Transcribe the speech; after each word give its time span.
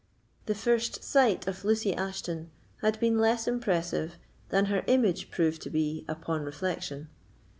The 0.47 0.55
first 0.55 1.03
sight 1.03 1.45
of 1.47 1.63
Lucy 1.63 1.93
Ashton 1.93 2.49
had 2.81 2.99
been 2.99 3.19
less 3.19 3.47
impressive 3.47 4.17
than 4.49 4.65
her 4.65 4.83
image 4.87 5.29
proved 5.29 5.61
to 5.61 5.69
be 5.69 6.05
upon 6.07 6.41
reflection. 6.41 7.09